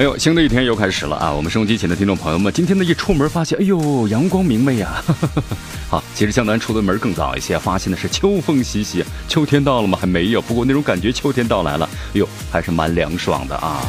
[0.00, 1.30] 哎呦，新的一天又开始了啊！
[1.30, 5.04] 我们收音机前的听众朋友们，今天呢一出门发现，哎呦，阳光明媚呀！
[5.90, 9.98] 好，其实江南出的门更早一些，发现的是秋风习习，秋天到了吗？
[10.00, 13.82] 还没有，不过那种感觉秋天到来了，哎呦，还是蛮凉爽的啊！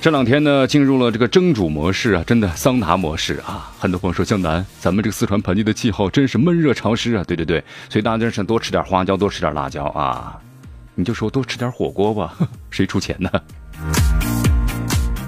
[0.00, 3.70] 这两天呢进入了这个蒸煮模式啊，真的桑拿模式啊！
[3.78, 7.22] 很多朋友说江南，咱们这个四川盆地的气候真是闷热潮湿啊！
[7.24, 10.36] 对对对，所以大家真是多吃点花椒，多吃点辣椒啊！
[10.96, 12.34] 你就说多吃点火锅吧，
[12.72, 13.30] 谁出钱呢？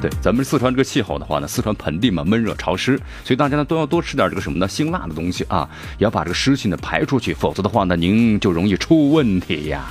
[0.00, 9.84] 对，咱们四川这个气候的话呢，四川盆地嘛，闷热潮湿，所以大家呢都要多吃点这个什么呢，辛辣的东西啊，也要把这个湿气呢排出去，否则的话呢，您就容易出问题呀。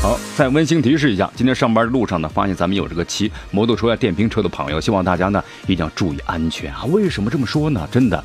[0.00, 6.84] 好，再温馨提示一下，今天上班路上呢，发现咱们有这个骑摩托车呀、电瓶车的朋友，希望大家呢一定要注意安全啊。
[6.84, 7.88] 为什么这么说呢？
[7.90, 8.22] 真的。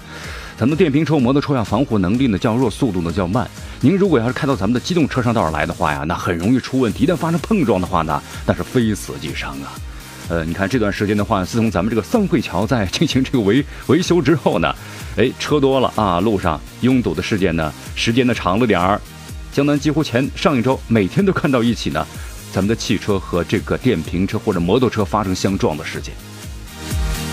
[0.58, 3.48] 咱们电瓶车、摩托车呀，防护能力呢较弱，速度呢较慢。
[3.80, 7.04] 您如果要是开到咱们的机动车上道来的话呀，那很容易出问题。
[7.04, 9.78] 一旦发生碰撞的话呢，那是非死即伤啊。
[10.30, 14.74] 呃，你看这段时间的话，自从咱们这个三汇桥在进行这个维维修之后呢，
[15.16, 19.00] 哎，车多了啊，路上拥堵的事件呢，时间呢长了点儿。
[19.54, 22.04] 江南几乎前上一周每天都看到一起呢，
[22.52, 26.16] 咱们的汽车和这个电瓶车或者摩托车发生相撞的事件。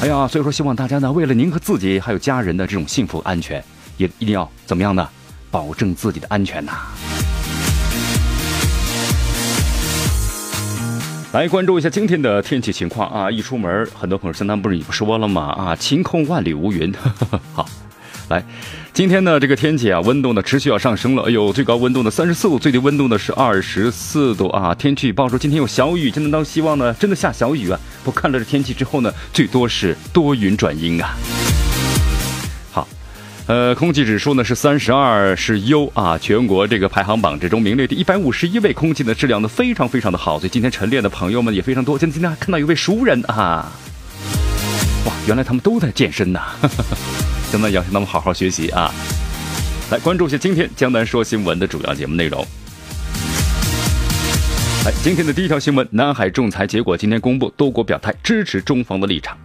[0.04, 3.64] 哎呀，所以说希望大家呢，为了您和自己还有家人的这种幸福安全，
[3.96, 5.08] 也一定要怎么样呢？
[5.50, 6.72] 保证自己的安全呐！
[11.32, 13.30] 来关注一下今天的天气情况啊！
[13.30, 15.46] 一出门，很多朋友相当不是你不说了吗？
[15.52, 16.92] 啊，晴空万里无云。
[17.54, 17.66] 好，
[18.28, 18.44] 来。
[18.92, 21.24] 今天呢，这个天气啊，温度呢持续要上升了。
[21.24, 24.72] 哎呦，最高温度呢三十四度，最低温度呢是二十四度啊。
[24.74, 27.78] 天气预报说今天有小雨，真的当希望呢真的下小雨啊。
[28.04, 31.16] 不看了这天气之后呢，最多是多云转阴啊。
[32.70, 32.86] 好，
[33.46, 36.16] 呃，空气指数呢是三十二，是优啊。
[36.16, 40.38] 全国这个排行榜之中名列第一百五十一位，空气的质量呢非常非常的好。
[40.38, 41.98] 所以今天晨练的朋友们也非常多。
[41.98, 43.72] 今天今天看到一位熟人啊，
[45.04, 46.40] 哇，原来他们都在健身呐。
[47.54, 48.92] 江南要向他们好好学习啊！
[49.88, 52.44] 来关注一下今天江南说新闻的主要节目内容。
[54.84, 59.38] 来，今天的第一条新闻：南海仲裁结果今天公布，多国表态支持中方的立场。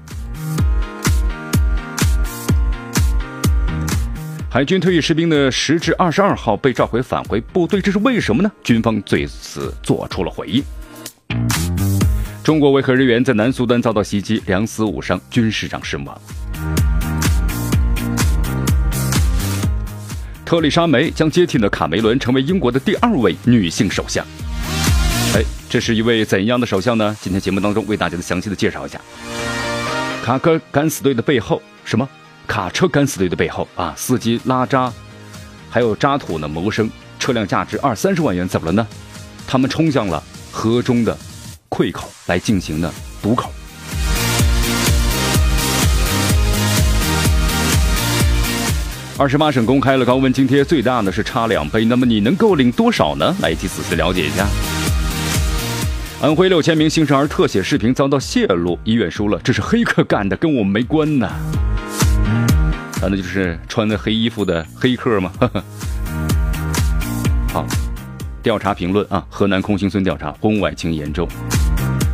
[4.50, 8.52] 海军退役士兵的十至二十二号被召回返回部队，这是为什么呢？
[8.64, 10.64] 军方对此做出了回应。
[12.44, 16.20] 中国维和人员在南苏丹遭到袭击，两死五伤，军事长身亡。
[20.50, 24.26] 特丽莎梅将接替了卡梅伦，成为英国的第二位女性首相。
[25.36, 27.16] 哎，这是一位怎样的首相呢？
[27.22, 29.00] 今天节目当中为大家的详细的介绍一下。
[30.24, 32.10] 卡车敢死队的背后，什么？
[32.48, 34.92] 卡车敢死队的背后啊，司机拉渣，
[35.70, 36.90] 还有渣土呢谋生，
[37.20, 38.88] 车辆价值二三十万元，怎么了呢？
[39.48, 41.16] 他们冲向了河中的
[41.70, 43.52] 溃口来进行的堵口。
[49.20, 53.36] 二十八省公开了高温津贴，最大的是差两倍，那么你能够领多少呢？
[53.42, 54.48] 来一起仔细了解一下。
[56.22, 61.28] 安徽六千名新生儿特写视频遭到泄露，医院说了这是黑客干的，跟我们没关呢。
[61.28, 65.34] 啊，那就是穿的黑衣服的黑客吗？
[67.52, 67.68] 好，
[68.42, 71.28] 调查评论啊，河南空心村调查婚外情严重。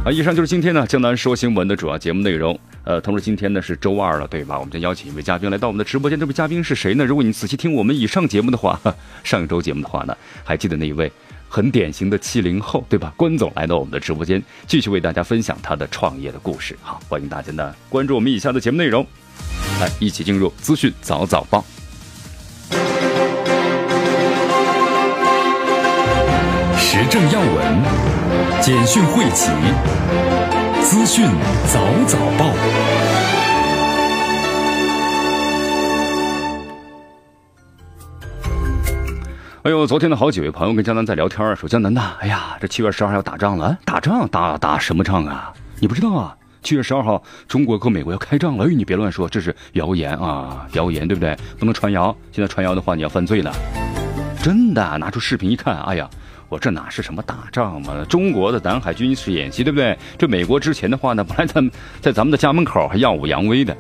[0.04, 2.60] 啊，以上就是今天呢江南说新闻的主要节目内容。
[2.85, 4.59] 呃，同时今天呢是周二了，对吧？
[4.59, 6.19] 我们将邀请一位嘉宾来到我们的直播间。
[6.19, 7.04] 这位嘉宾是谁呢？
[7.04, 8.80] 如果你仔细听我们以上节目的话，
[9.24, 11.12] 上一周节目的话呢，还记得那一位
[11.50, 13.12] 很典型的七零后，对吧？
[13.18, 16.77] 关总来到我们的直播间，继续为大家分享他的创业的故事。
[16.83, 19.04] 好，欢迎大家呢关注我们以下的节目内容，
[19.81, 21.65] 来一起进入资讯早早报，
[26.77, 27.81] 时政要闻，
[28.62, 30.55] 简讯汇集。
[30.86, 31.26] 资讯
[31.74, 32.46] 早早报。
[39.64, 45.52] 哎呦，昨天的好几位朋友跟江南在聊天说江南呐，哎呀，这七月十二号要打仗了，打仗打打什么仗啊？
[45.80, 46.38] 你不知道啊？
[46.62, 48.66] 七月十二号中国和美国要开仗了。
[48.66, 51.36] 哎，你别乱说，这是谣言啊，谣言，对不对？
[51.58, 52.16] 不能传谣。
[52.32, 53.52] 现在传谣的话，你要犯罪了。
[54.44, 56.08] 真的，拿出视频一看，哎呀，
[56.50, 58.06] 我这哪是什么打仗嘛？
[58.09, 59.97] 中国的南海军事演习，对不对？
[60.18, 61.62] 这美国之前的话呢，本来在
[62.01, 63.75] 在咱们的家门口还耀武扬威的。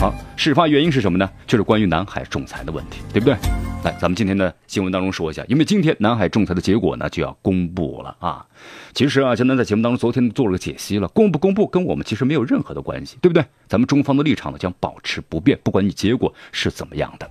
[0.00, 1.28] 好，事发原因是什么呢？
[1.44, 3.34] 就是关于南海仲裁的问题，对不对？
[3.82, 8.46] 来，咱们今天的新闻当中说一下，因为今天南海仲裁的结果呢就要公布了啊。
[8.94, 13.44] 其实啊，江南在节目当中昨天做了个解析了，公不公布跟我们其实没有任何的关系，对不对？
[13.66, 17.28] 咱们中方的立场呢将保持不变，不管你结果是怎么样的，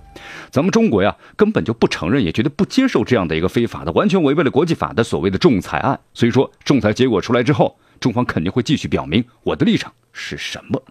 [0.50, 5.98] 咱们中国呀根本就不承认，也绝对不接受这样的一个非法的、完全违背了国际法的所谓的仲裁案。
[6.12, 10.82] 所以说，仲裁结果出来之后，中方肯定会继续表明我的立场是什么。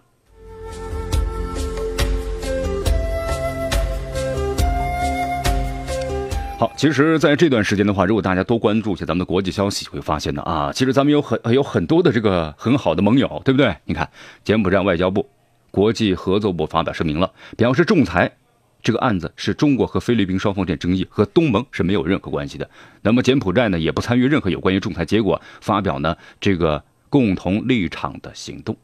[6.58, 13.76] 好，其实在这段时间的话，如果大家多关注一下咱们的国际消息，会发现呢啊，其实咱们有很有很多的这个很好的盟友，对不对？
[13.84, 14.10] 你看，
[14.42, 15.24] 柬埔寨外交部、
[15.70, 18.32] 国际合作部发表声明了，表示仲裁
[18.82, 22.68] 这个案子是中国和菲律宾双方间争议，和东盟是没有任何关系的。
[23.02, 28.76] 那么柬埔寨呢，也不参与任何有关于仲裁结果发表呢这个共同立场的行动。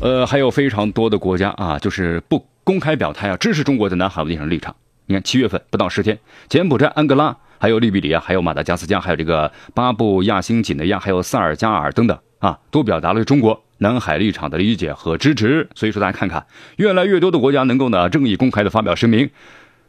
[0.00, 4.74] 呃，还有非常多的国家啊，就是不公开表态啊，支持中国在南海问题上立场。
[5.06, 6.18] 你看，七月份不到十天，
[6.48, 15.68] 柬埔寨、安哥拉、还有利比里亚、还有马达加斯加、还有这个巴布亚新几内亚、还有塞尔加尔等等啊，都表达了中国南海立场的理解和支持。
[15.74, 16.46] 所以说，大家看看，
[16.76, 19.28] 越来越多的国家能够呢正义公开的发表声明，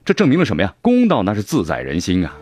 [0.03, 0.73] 这证明了什么呀？
[0.81, 2.33] 公道那是自在人心啊。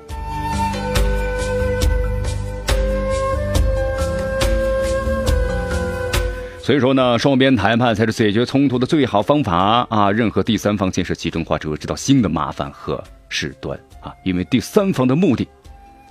[6.64, 10.12] 所以说呢，双边谈判才是解决冲突的最好方法啊！
[10.12, 14.14] 任何第三方建设集中化只会制造新的麻烦和事端啊！
[14.24, 15.48] 因为第三方的目的，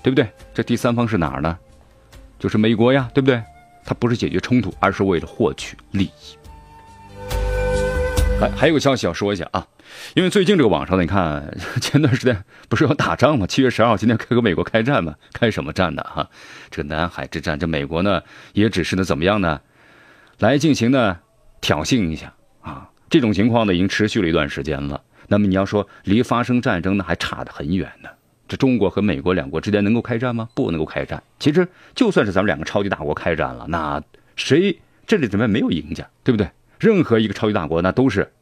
[0.03, 0.29] 对不对？
[0.53, 1.57] 这第三方是哪儿呢？
[2.37, 3.41] 就是美国呀，对不对？
[3.85, 6.37] 它不是解决冲突，而是为了获取利益。
[8.41, 9.65] 还，还有个消息要说一下啊，
[10.15, 13.47] 因为最近这个网上呢，你看 前段时间不是要打仗吗？
[13.47, 15.15] 七月十二号，今天和美国开战嘛？
[15.33, 16.03] 开什么战呢？
[16.03, 16.29] 哈，
[16.73, 18.21] 这个南海之战，这美国呢
[18.53, 19.61] 也只是呢怎么样呢？
[20.41, 21.21] 来进行呢
[21.61, 25.03] 挑衅一下啊，这种情况呢已经持续了一段时间了。
[25.29, 28.09] 那么你要说离发生战争呢还差得很远呢。
[28.49, 30.49] 这中国和美国两国之间能够开战吗？
[30.55, 31.23] 不能够开战。
[31.39, 34.03] 其实就算是咱们两个超级大国开战了，那
[34.35, 36.51] 谁这里怎么没有赢家，对不对？
[36.79, 38.33] 任何一个超级大国那都是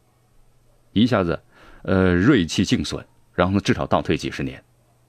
[0.93, 1.39] 一下子
[1.83, 3.05] 呃锐气尽损，
[3.35, 4.63] 然后呢至少倒退几十年。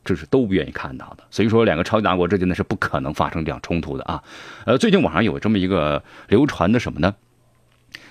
[0.05, 4.23] 这是都不愿意看到的，所以说两个超级大国之间呢是不可能发生这样冲突的啊。
[4.65, 7.15] 呃，最近网上有这么一个流传的什么呢？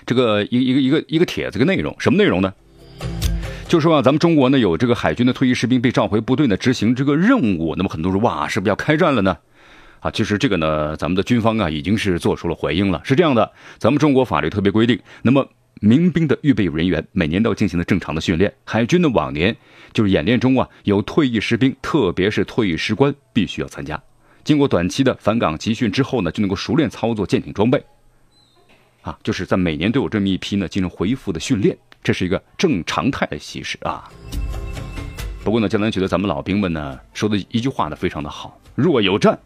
[0.06, 2.54] 这个一一个一个一个帖子个内容，什么内容呢？
[3.68, 9.36] 就说啊，咱们中国呢有这个海军的退役士兵被召回部队呢执行这个任务，那么很多人哇，是不是要开战了呢？
[10.00, 15.48] 啊，其实这个呢，咱们的军方啊已经是做出了回应了，是这样的，咱们中国法律特别规定，那么。
[15.82, 18.52] 民兵的预备人员每年都要进行了正常的训练。
[18.64, 19.56] 海军的往年
[19.92, 24.00] 就是演练中啊，有退役士兵，特别是退役士官，必须要参加。
[24.42, 27.84] 经过短期的返岗集训之后呢，就能够熟练操作舰艇装备。
[29.02, 34.08] 啊，就是在每年都有这么一批呢进行回复的训练，这是一个正常态的形式啊。
[35.42, 39.38] 不过呢，江南觉得咱们老兵们呢说的一句话呢非常的好：若有战，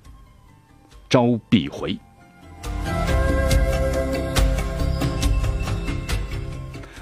[1.09, 1.97] 招必回。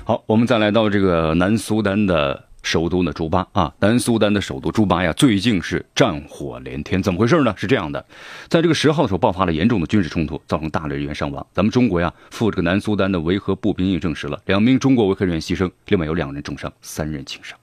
[0.04, 7.52] 好，我们再来到这个南苏丹的首都呢，朱巴啊，南苏丹的首都朱巴呀，最近是战火连天，怎么回事呢？
[7.56, 8.04] 是这样的，
[8.48, 11.44] 在这个十号的时候爆发了严重的军事冲突，造成大量人员伤亡。
[11.52, 17.58] 咱们中国呀，赴这个南苏丹的维和步兵役证实了两名中国维和人员牺牲，另外有两人重伤，三人轻伤。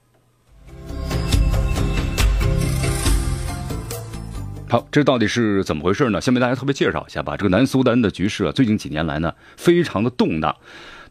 [4.68, 6.20] 好，这到底是怎么回事呢？
[6.20, 7.36] 先为大家特别介绍一下吧。
[7.36, 10.54] 这个南苏丹的局势啊，最近几年来呢，非常的动荡。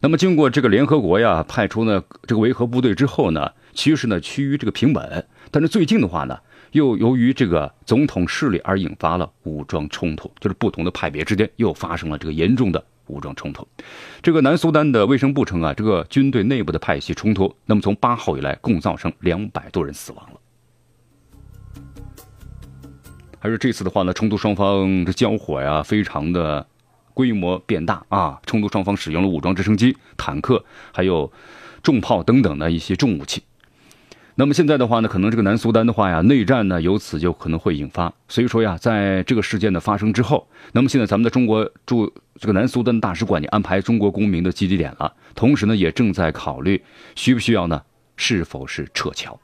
[0.00, 5.26] 那么，经过这个联合国呀派出呢这个维和部队之后呢，趋势呢趋于这个平稳。
[5.50, 6.38] 但是最近的话呢，
[6.72, 13.66] 又由于这个总统势力而引发了武装冲突，就是不同的派别之间又发生了这个严重的武装冲突。
[14.22, 20.40] 这个南苏丹的卫生部称啊，这个军队内部的派系冲突，那么从八号以来共造成两百多人死亡了。
[23.38, 26.66] 还是这次的话呢，冲突双方的交火呀，非常的。
[27.12, 28.40] 规模变大啊！
[28.46, 31.30] 冲突双方使用了武装直升机、坦克，还有
[31.82, 33.42] 重炮等等的一些重武器。
[34.40, 38.10] 那么现在的话呢，可能这个南苏丹的话呀，内战呢由此就可能会引发。
[38.26, 46.82] 所以说呀，在这个事件的发生之后，那么现在咱们的中国驻这个南苏丹大使馆也安排中国公民的集结点了，同时呢也正在考虑
[47.14, 47.82] 需不需要呢，
[48.16, 49.38] 是否是撤侨。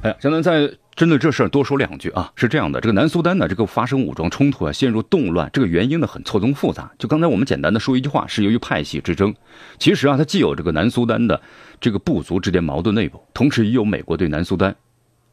[0.00, 0.72] 哎，现在在。
[0.96, 6.90] 针对这事儿多说两句啊，是这样的，这个南苏丹呢，这个发生武装冲突啊，陷入动乱，这个原因呢很错综复杂。
[6.98, 9.34] 就刚才我们简单的说一句话，是由于派系之争。
[9.78, 11.38] 其实啊，它既有这个南苏丹的
[11.78, 14.74] 这个部族之间矛盾内部，同时也有美国对南苏丹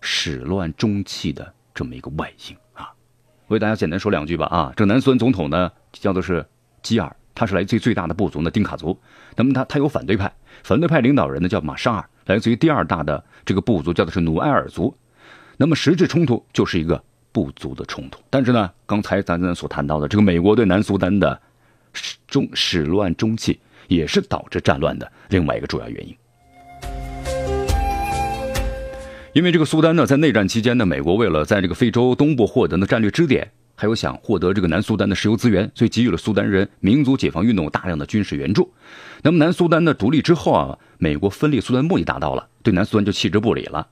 [0.02, 2.92] 始乱终弃的这么一个外因啊。
[3.48, 6.46] 我给大家简单说两句吧啊，这个南苏丹总统呢叫做是
[6.82, 9.00] 基尔，他是来自于最大的部族呢丁卡族。
[9.38, 10.30] 那么他他有反对派，
[10.62, 14.94] 反对派领导人呢叫马沙尔，来自于第二大的这个部族叫的是努埃尔族。
[15.64, 17.02] 那么实质冲突就是一个
[17.32, 21.40] 部族的冲突，但是呢，刚才咱咱所谈到的这个美国对南苏丹的
[21.94, 26.14] 始终始乱终弃，也是导致战乱的另外一个主要原因。
[29.32, 38.70] 因为这个苏丹呢，在内战期间呢，美国为了在这个非洲东部获得的战略支点，还有想获得这个南苏丹的石油资源，所以给予了苏丹人民族解放运动大量的军事援助。
[39.22, 43.88] 那么南苏丹的独立之后啊，美国分裂苏丹目的达到了，对南苏丹就弃之不理了。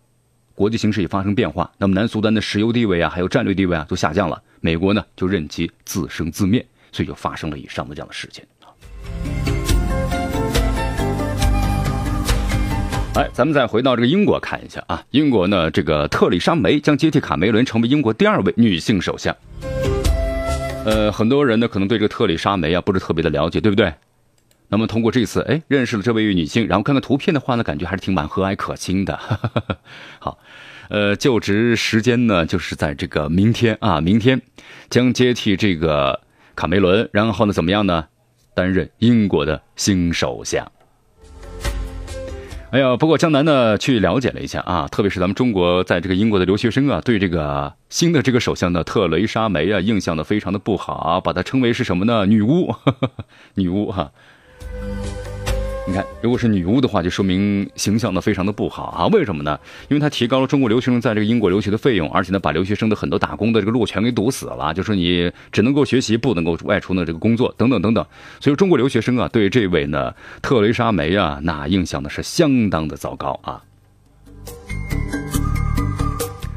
[0.61, 4.39] 国际形势也发生变化，那么南苏丹的石油地位啊，还有战略地位啊，都下降了。
[4.59, 8.69] 美国呢，就任其自生自灭，所以就发生了以上的这样的事件啊。
[13.15, 19.35] 哎，咱们再回到这个英国看一下啊，英国呢，这个特里莎梅将接替卡梅伦成为英国第二位女性首相。
[20.85, 23.91] 呃，很多人呢可能对这个特里莎梅啊不是特别的了解，对不对？
[24.71, 29.19] 那么通过这次，哎，认识了这位女性，然后看看图片的话呢，感觉还是挺蛮和蔼可亲的。
[30.17, 30.39] 好，
[30.87, 34.41] 呃，就职时间呢，就是在这个明天啊，明天
[34.89, 36.21] 将接替这个
[36.55, 38.05] 卡梅伦，然后呢，怎么样呢？
[38.55, 40.71] 担任英国的新首相。
[42.71, 52.25] 哎呀，不过江南呢去了解了一下啊，特别是咱们中国在这个英国的留学生啊，对这个新的这个首相呢特蕾莎梅啊，印象呢非常的不好，把她称为是什么呢？
[52.25, 52.73] 女巫，
[53.55, 54.13] 女巫哈。
[55.91, 59.07] 你看，如果是女巫的话，就说明形象呢非常的不好啊。
[59.07, 59.59] 为什么呢？
[59.89, 64.73] 因为她提高了中国留学生在这个英国留学的费用，而且呢把留学生的很多打工的这个路全给堵死了。
[64.73, 68.05] 就说你只能够学习，不能够外出呢这个工作等等等等。
[68.39, 73.61] 所以中国留学生啊对这位呢特蕾莎梅啊那印象呢是相当的糟糕啊。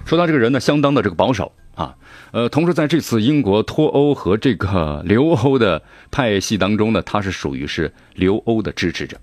[0.05, 1.95] 说到这个人呢，相当的这个保守啊。
[2.33, 9.17] 呃，同时在这次英国脱欧和这个 留欧的派系当中呢，他是属于是留欧的支持者。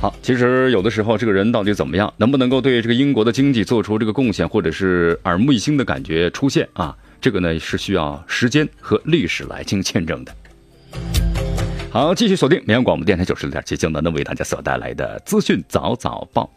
[0.00, 6.96] 好，其实有的时候这个人到底怎么样，能不能够对这个英国的经济做出这个贡献，或者是耳目一新的感觉出现啊？
[7.20, 10.34] 这个呢是需要时间和历史来进行见证的。
[11.90, 16.50] 好，继续锁定绵阳广播电台九十六点七，江南的为大家所带来的资讯早早报。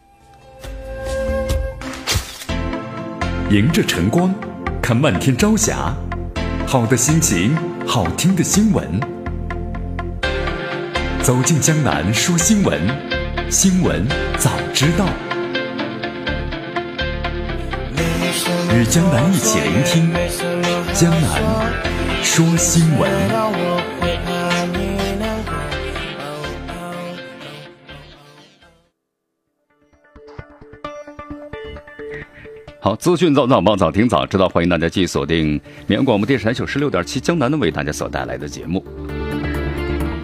[3.50, 4.34] 迎着晨光，
[4.80, 5.94] 看漫天朝霞，
[6.66, 7.54] 好的心情，
[7.86, 8.98] 好听的新闻。
[11.22, 12.80] 走进江南说新闻，
[13.50, 14.06] 新闻
[14.38, 15.06] 早知道。
[18.74, 20.10] 与江南一起聆听
[20.94, 21.42] 江南
[22.22, 23.10] 说新闻。
[32.84, 38.84] 好，资讯早早报，早听早知道，欢迎大家继续锁定绵阳广播电视台九十六点七江南的为大家所带来的节目。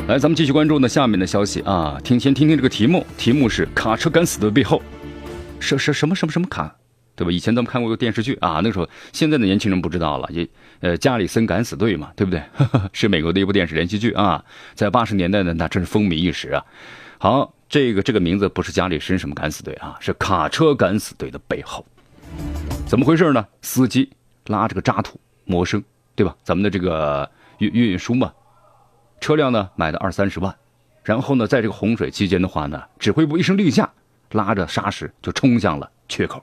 [0.06, 4.82] 来，咱们继续关注呢下面的消息啊，听先听听这个题目，题目是卡车敢死队背后，
[5.58, 6.76] 什什什么什么什么卡，
[7.16, 7.32] 对吧？
[7.32, 10.46] 以前咱们看过个电视剧啊，那时候现在的年轻人不知道了，也
[10.80, 12.42] 呃加里森敢死队嘛，对不对？
[12.92, 16.62] 是美国的一部电视连续剧啊，在八十年代呢，那真是风靡一时啊。
[17.16, 21.86] 好，这个这个名字不是加里森什么敢死队啊，是卡车敢死队的背后。
[22.90, 23.46] 怎么回事呢？
[23.62, 24.10] 司机
[24.46, 25.80] 拉着个渣土谋生，
[26.16, 26.34] 对吧？
[26.42, 28.32] 咱们的这个运运输嘛，
[29.20, 30.52] 车辆呢买的二三十万，
[31.04, 33.88] 然后呢，在这个洪水期间的话呢，指挥部一声令下，
[34.32, 36.42] 拉着沙石就冲向了缺口。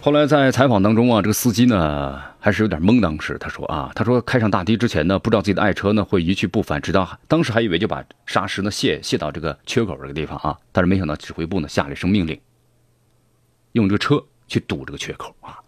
[0.00, 3.00] 后来在采访当中啊，这个司机呢还是有点懵。
[3.00, 12.40] 当时他说啊，他说开上大堤之前呢，不知道自己的爱车呢会一去不返，直到当时还以为就把沙石呢卸卸到这个缺口这个地方啊，但是没想到指挥部呢下了一声命令，
[13.72, 15.58] 用这个车去堵这个缺口啊，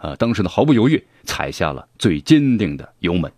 [0.00, 3.32] 呃，当时呢毫不犹豫踩下了最坚定的油门。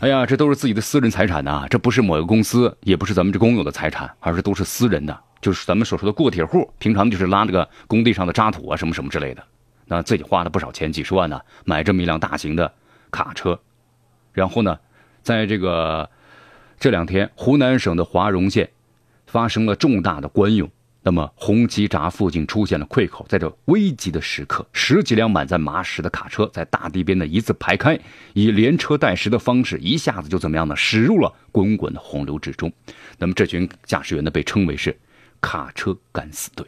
[0.00, 5.20] 哎呀，这都是自己的私人财产呐，这不是某个公司，也不是咱们这公有的财产，而是都是私人的。
[5.42, 9.44] 就是咱们所说的过铁户，平常就是拉这个工地上的渣土啊，什么什么之类的，
[9.86, 12.72] 那自己花了不少钱，几十万呢，买这么一辆大型的
[13.10, 13.60] 卡车，
[14.32, 14.78] 然后呢，
[15.22, 16.08] 在这个
[16.78, 18.70] 这两天，湖南省的华容县
[19.26, 20.70] 发生了重大的官涌，
[21.02, 27.98] 那么红旗闸附近出现了溃口，在这危急的时刻，十几辆满载麻石的卡车在大堤边的一字排开，
[28.34, 30.76] 以连车带石的方式，一下子就怎么样呢？
[30.76, 32.72] 驶入了滚滚的洪流之中。
[33.18, 34.96] 那么这群驾驶员呢，被称为是
[35.40, 36.66] 卡车敢死队。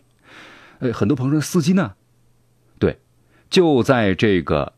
[0.80, 1.94] 呃，很多朋友说司机呢？
[3.50, 4.72] 就在这个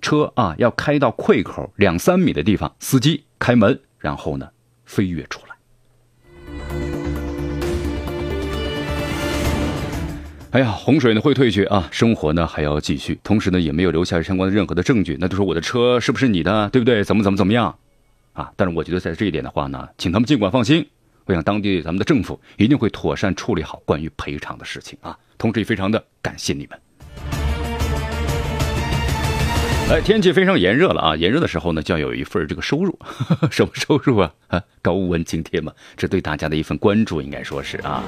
[0.00, 4.48] 车啊要开到溃口两三米的地方，司机开门，然后呢
[4.84, 5.54] 飞跃出来。
[10.52, 17.02] 哎呀，洪水呢会退去啊，生活呢还要继续，同时呢也没有留下相关的任何的证据，那就说我的车是不是你的，对不对？
[17.02, 17.76] 怎么怎么怎么样，
[18.34, 18.52] 啊？
[18.54, 20.86] 但是我觉得在这一点的话呢，请他们尽管放心，
[21.24, 25.18] 我想当地咱们的政府一定会妥善处理好关于赔偿的事情啊。
[25.38, 26.78] 同时也非常的感谢你们。
[29.90, 32.98] 哎，天气非常炎热了啊，炎热的时候呢就要有一份这个收入，
[33.50, 34.32] 什么收入啊？
[34.48, 38.02] 啊， 高温津贴嘛，这对大家的一份关注应该说是啊。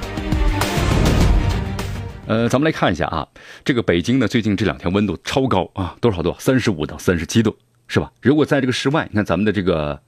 [2.26, 3.28] 呃，咱们来看一下啊，
[3.62, 6.34] 这个北京呢，最近这两天温度超高啊，多少度？
[6.38, 7.54] 三十五到三十七度，
[7.86, 8.10] 是吧？
[8.22, 10.00] 如果在这个室外，你看咱们的这个，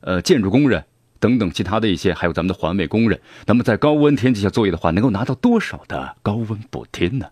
[0.00, 0.84] 呃，建筑工人
[1.18, 7.26] 等等其他的一些，还有咱们的环卫工人，那么在高温天气下作业的话，能够拿到多少的高温补贴呢？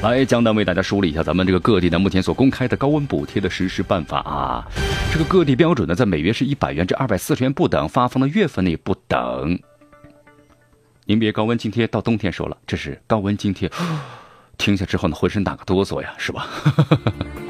[0.00, 4.64] 来，江南为大家梳理一下咱们这个各地呢目前所公开的高温补贴的实施办法啊。
[5.12, 9.58] 这个各地标准呢，在每月是一百元至二百四十元不等，发放的月份呢也不等。
[11.04, 13.68] 您别高温津贴到冬天说了，这是高温津贴，
[14.56, 16.46] 听下之后呢，浑身打个哆嗦呀，是吧？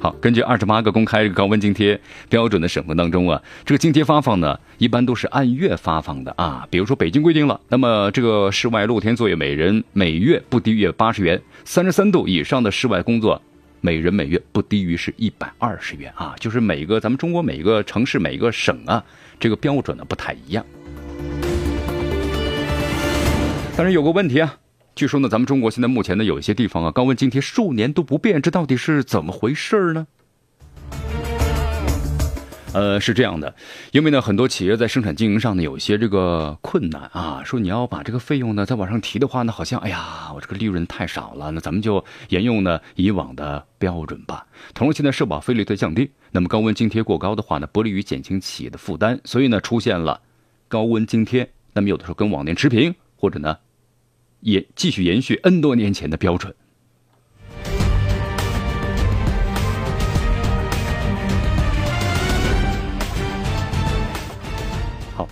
[0.00, 6.64] 好，根据二十八个公开高温津贴标准的省份当中啊，这个津贴发放呢，一般都是按月发放的啊。
[6.70, 13.42] 比如说北京规定了，那么这个室外露天作业每人每月不低于八十元，三十三度以上的室外工作，
[13.80, 16.36] 每人每月不低于是一百二十元啊。
[16.38, 19.02] 就是每个咱们中国每个城市每个省啊，
[19.40, 20.64] 这个标准呢不太一样。
[23.76, 24.54] 但是有个问题啊，
[24.98, 30.08] 据说呢，咱们中国现在目前呢有一些地方啊，高温津贴数年都不变，这到底是怎么回事儿呢？
[32.72, 33.54] 呃，是这样的，
[33.92, 44.48] 因为呢，很多企业在生产经营上呢有一些这个困难啊，说你要把这个费用呢再往上提的话呢，好像哎呀，我这个利润太少了，那咱们就沿用呢以往的标准吧。
[44.74, 50.20] 同时，现在社保费率在降低，那么高温津贴过高的话呢，不利于减轻企业的负担，所以呢，出现了
[50.66, 53.56] 高温津贴，那么有的时候跟往年持平，或者呢。
[54.40, 56.54] 也继续延续 N 多年前的标准。
[65.14, 65.28] 好，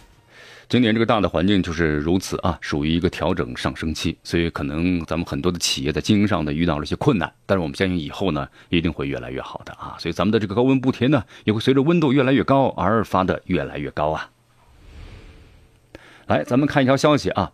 [0.68, 14.30] 今年这个大的环境就是如此啊，属于一个调整上升期，所以可能咱们很多的企业在经营上呢遇到了一些困难，但是我们相信以后呢一定会越来越好的啊，所以咱们的这个高温补贴呢也会随着温度越来越高而发的越来越高啊。
[16.26, 17.52] 来，咱们看一条消息啊，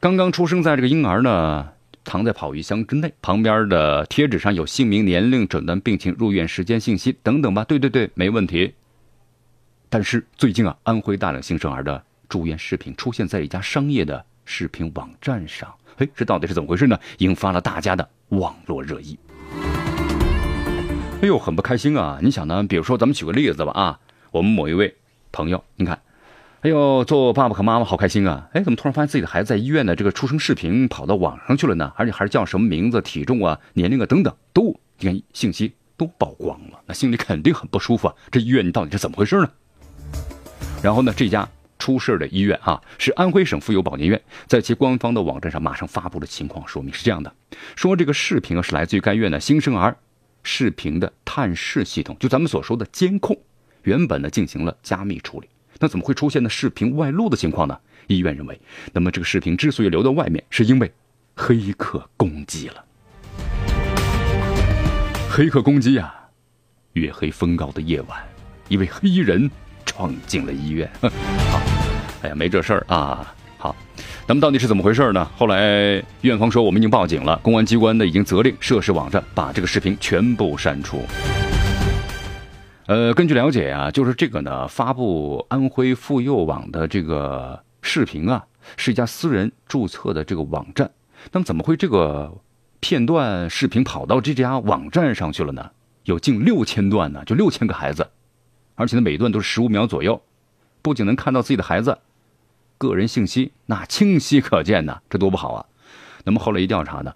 [0.00, 1.68] 刚刚出生在这个婴儿呢，
[2.04, 7.64] 躺在跑鱼箱之内，旁边的贴纸上有姓名、年龄、诊断病情、入院时间信息等等吧。
[7.64, 8.72] 对对对，没问题。
[9.90, 16.98] 但是最近啊，安徽大量新生儿的住院视频出现在一家商业的视频网站上，哎，这到底是怎么回事呢？
[17.18, 19.18] 引发了大家的网络热议。
[21.20, 22.18] 哎呦，很不开心啊！
[22.22, 22.64] 你想呢？
[22.66, 24.96] 比如说，咱们举个例子吧啊，我们某一位
[25.30, 26.00] 朋友，你看。
[26.64, 28.48] 哎呦，做爸爸和妈妈好开心啊！
[28.54, 31.92] 哎，怎么突然发现自己的孩子在医院的这个出生视频跑到网上去了呢？
[31.94, 38.14] 而且还是叫什么名字、体重啊、年龄啊等等，都你看信息都曝光了，那心里肯定很不舒服啊！
[38.30, 39.50] 这医院到底是怎么回事呢？
[40.82, 41.46] 然后呢，这家
[41.78, 47.30] 出事的医院啊，是安徽省妇幼保健院，在其官方的网站上马上发布了情况说明，是这样的：
[47.76, 49.94] 说这个视频啊是来自于该院的新生儿
[50.42, 53.38] 视频的探视系统，就咱们所说的监控，
[53.82, 55.48] 原本呢进行了加密处理。
[55.78, 57.78] 那怎么会出现呢视频外露的情况呢？
[58.06, 58.60] 医院认为，
[58.92, 60.92] 那么这个视频之所以流到外面，是因为
[61.34, 62.84] 黑客攻击了。
[65.30, 66.14] 黑客攻击啊！
[66.92, 68.22] 月黑风高的夜晚，
[68.68, 69.50] 一位黑衣人
[69.84, 70.88] 闯进了医院。
[71.00, 71.60] 好，
[72.22, 73.34] 哎呀，没这事儿啊。
[73.56, 73.74] 好，
[74.26, 75.28] 那么到底是怎么回事呢？
[75.36, 81.02] 后来院方说，我们已经报警了，公安机关呢已经责令涉事网站把这个视频全部删除。
[82.86, 88.44] 呃，根据了解啊，就是这个呢，发布安徽妇幼网的这个视频啊，
[88.76, 90.90] 是一家私人注册的这个网站。
[91.32, 92.30] 那么怎么会这个
[92.80, 95.70] 片段视频跑到这家网站上去了呢？
[96.04, 98.10] 有近六千段呢，就六千个孩子，
[98.74, 100.20] 而且呢，每段都是十五秒左右，
[100.82, 101.98] 不仅能看到自己的孩子
[102.76, 105.64] 个人信息，那清晰可见呢，这多不好啊！
[106.24, 107.14] 那么后来一调查呢，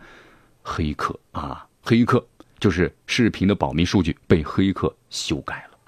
[0.62, 2.26] 黑客啊，黑客。
[2.58, 5.78] 就是视频的保密数据被黑客修改了。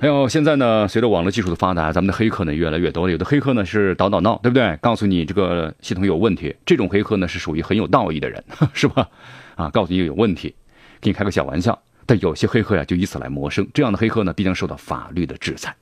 [0.00, 3.12] 还有现在呢，随着网络技术的发达，咱们的黑客呢越来越多了。
[3.12, 4.76] 有的黑客呢是捣捣闹，对不对？
[4.82, 9.08] 告诉你这个系统有问题，这种黑客呢是属于很有道义的人， 是吧？
[9.54, 10.54] 啊，告诉你有问题，
[11.00, 11.80] 给你开个小玩笑。
[12.04, 15.74] 但有些黑客呀就以此来谋生，这样的黑客呢必将受到法律的制裁。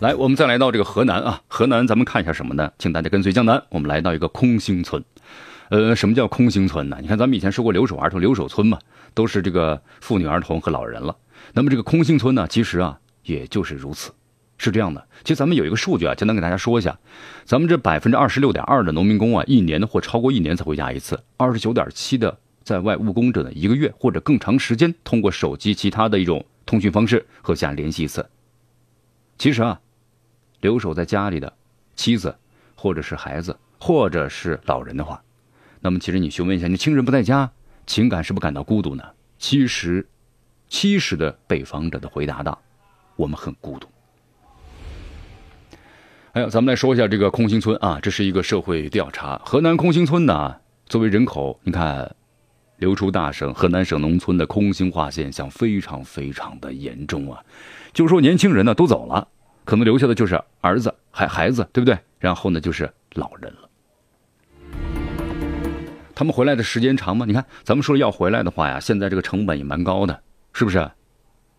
[0.00, 2.72] 来，我们再来到这个河南啊，河南咱们看一下什么呢？
[2.78, 5.04] 请大家跟随江南，我们来到一个空心村。
[5.72, 6.98] 呃，什么叫空心村呢？
[7.00, 8.78] 你看咱们以前说过留守儿童、留守村嘛。
[9.14, 11.16] 都是这个妇女儿童和老人了，
[11.52, 14.10] 那么这个空心村呢，其实啊也就是如此，
[14.56, 15.06] 是这样的。
[15.22, 16.98] 其实咱们有一个数据啊，简单给大家说一下，
[17.44, 28.26] 咱们这百分之二十六点二的农民工啊，一年或超过一年才回家一次；二十九点七的在外务工者呢，一个月或者更长时间通过手机其他的一种通讯方式和家联系一次。
[29.36, 29.78] 其实啊，
[30.62, 31.52] 留守在家里的
[31.96, 32.34] 妻子，
[32.76, 35.22] 或者是孩子，或者是老人的话，
[35.82, 37.50] 那么其实你询问一下，你亲人不在家。
[37.84, 39.02] 情感是不是感到孤独呢？
[39.38, 40.08] 其实，
[40.68, 42.56] 七十的被访者的回答道
[43.16, 43.88] ：“我们很孤独。”
[46.32, 49.36] 还有，咱们来说一下这个空心村啊，这是一个社会调查。
[49.44, 52.14] 河南空心村呢，作为人口，你看，
[52.76, 57.44] 流出大省，河南省农村的空心化现象非常非常的严重啊。
[57.92, 59.26] 就是说，年轻人呢都走了，
[59.64, 61.98] 可能留下的就是儿子、孩孩子，对不对？
[62.20, 63.68] 然后呢，就是老人了。
[66.22, 67.26] 他们回来的时间长吗？
[67.26, 70.78] 你看，咱们说要回来的话呀，现在这个成本也蛮高的，是不是？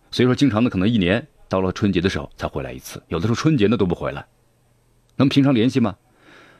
[0.10, 4.26] 所以说，经常的可能一年到了春节的时候才回来一次，有的时候春节呢都不回来。
[5.17, 5.93] 那么平常联系吗？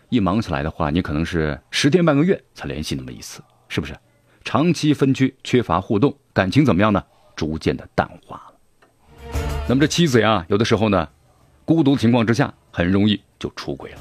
[0.10, 3.96] 一忙起来的话，你可能是十天半个月才联系那么一次，是不是？
[4.44, 7.02] 长期分居，缺乏互动，感情怎么样呢？
[7.38, 9.32] 逐渐的淡化了。
[9.70, 11.08] 那么这妻子呀，有的时候呢，
[11.64, 13.98] 孤独情况之下，很容易就出轨了。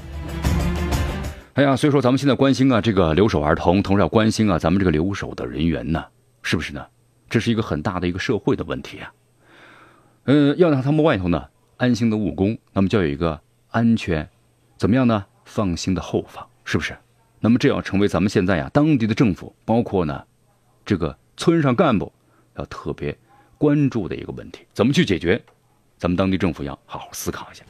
[1.53, 6.03] 哎呀，所以说咱们现在关心啊，这个留守儿童，同时要关心啊，咱们这个留守的人员呢，
[6.41, 6.83] 是不是呢？
[7.29, 9.13] 这是一个很大的一个社会的问题啊。
[10.23, 11.45] 嗯，要让他们外头呢
[11.77, 13.39] 安心的务工，那么就要有一个
[13.69, 14.27] 安全，
[14.77, 15.25] 怎么样呢？
[15.45, 16.97] 放心的后方，是不是？
[17.39, 20.23] 那么这要成为咱们现在呀当地的政府，包括呢
[20.83, 22.11] 这个村上干部
[22.55, 23.15] 要特别
[23.59, 25.39] 关注的一个问题，怎么去解决？
[25.99, 27.63] 咱们当地政府要好好思考一下。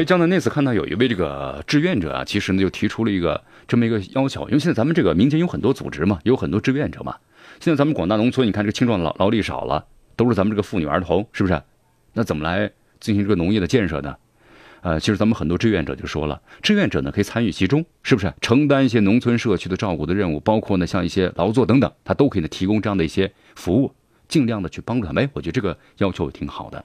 [0.00, 7.14] 哎，江南那次看到有一位这个志愿者啊，其实呢就提出了一个这么一个要求，因为现在咱们这个民间有很多组织嘛，有很多志愿者嘛。
[7.60, 9.84] 现在咱们广大农村，你看这个青壮劳劳力少了，
[10.16, 11.62] 都是咱们这个妇女儿童，是不是？
[12.14, 14.16] 那怎么来进行这个农业的建设呢？
[14.80, 18.32] 呃，其实咱们很多志愿者就说了，志愿者呢可以参与其中，是不是？
[18.40, 23.92] 承担一些农村社区的照顾的任务，包括呢像一些劳作等等，他都可以呢提供这样的一些服务，
[24.28, 25.22] 尽量的去帮助他们。
[25.22, 26.82] 哎，我觉得这个要求也挺好的。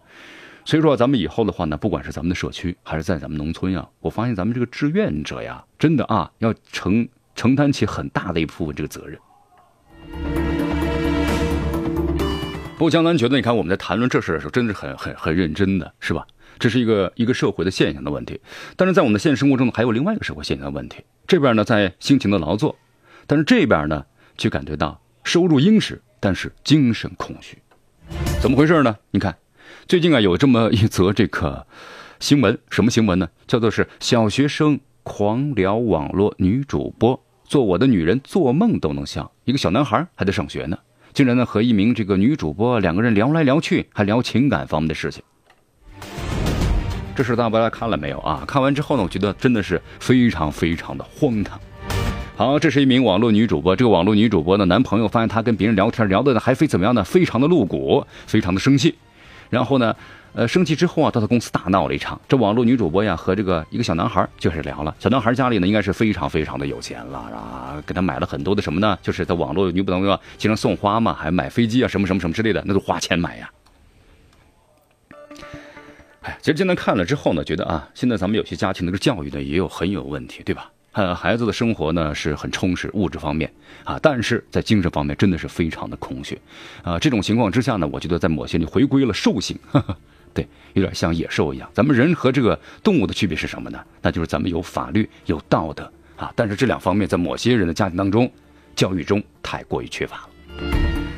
[0.68, 9.20] 所以说，咱们以后的话呢，不管是咱们的社区，还是在咱们农村呀，我发现咱们这个志愿者呀，真的啊，要承承担起很大的一部分这个责任。
[12.74, 16.26] 不过江南觉得，你看我们在谈论这事的时候，真的是很很很认真的，是吧？
[16.58, 18.42] 这是一个一个社会的现象的问题。
[18.76, 21.04] 但是在我们的现实生活中呢，还有另外一个社会现象的问题。
[21.28, 22.76] 这边呢，在辛勤的劳作，
[23.28, 24.04] 但是这边呢，
[24.36, 27.56] 却感觉到收入殷实，但是精神空虚。
[28.42, 28.98] 怎么回事呢？
[29.12, 29.38] 你看。
[29.88, 31.68] 最近啊，有这么一则这个
[32.20, 33.30] 新闻，什么新闻呢？
[33.46, 39.32] 叫做是小学生狂聊网络女主播，做我的女人做梦都能笑。
[39.44, 40.78] 一个小男孩还在上学呢，
[41.14, 45.22] 竟然呢和一名这个女主播两个人聊来聊去，还聊情感方面的事情。
[47.16, 48.44] 这事大家看了没有啊？
[48.48, 51.60] 看完之后呢，我觉得真的是非常非常的荒唐。
[52.36, 57.04] 好，这是一名网络女主播，这个网络女主播的男朋友发现她跟别人聊天聊的还非怎么样呢？
[57.04, 58.96] 非常的露骨，非常的生气。
[59.50, 59.96] 然后呢，
[60.34, 62.20] 呃，生气之后啊，到他公司大闹了一场。
[62.28, 64.96] 这网络女主播呀，和这个一个小男孩就开始聊了。
[65.00, 68.98] 小男孩家里呢，应该是非常非常的有钱了啊，给他买了很多的什么呢？
[69.02, 73.50] 就是在网络女主播经常送花嘛，还买飞机啊，什么什么什么之类的，那都花钱买呀。
[76.22, 80.72] 哎，其实今天看了之后呢，觉得啊，现在咱们有些家庭的这个教育呢，也有很有问题，对吧？
[80.96, 83.52] 呃，孩子的生活呢是很充实，物质方面
[83.84, 86.40] 啊，但是在精神方面真的是非常的空虚，
[86.84, 89.60] 啊，这种情况之下呢，我觉得在某些你回归了兽性，
[90.34, 91.70] 对，有点像野兽一样。
[91.74, 93.80] 咱们人和这个动物的区别是什么呢？
[94.02, 95.84] 那就是咱们有法律有道德
[96.16, 98.32] 啊，但是这两方面在某些人的家庭当中，
[98.74, 100.30] 教育中太过于缺乏了。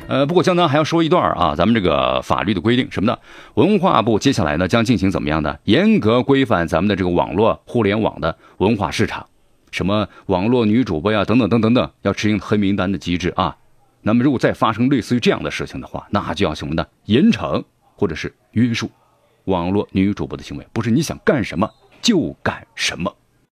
[0.08, 3.16] 呃，不过江南还要说一段啊，咱们这个法律的规定什么呢？
[3.54, 9.24] 文化部接下来呢将进行怎么样的严格规范咱们的这个网络互联网的文化市场。
[9.70, 13.56] 什么网络女主播呀，等等等等等，要执行黑名单的机制啊。
[14.02, 16.86] 那么，如果再发生类似于这样的事情的话，那就要什么呢？
[17.04, 17.62] 严惩
[17.96, 18.90] 或者是约束
[19.44, 21.68] 网络女主播的行为，不是你想干什么
[22.00, 23.14] 就干什么。